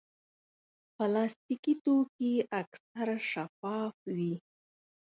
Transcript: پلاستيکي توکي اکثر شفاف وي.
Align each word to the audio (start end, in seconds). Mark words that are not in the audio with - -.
پلاستيکي 0.95 1.73
توکي 1.83 2.33
اکثر 2.61 3.07
شفاف 3.31 3.95
وي. 4.15 4.33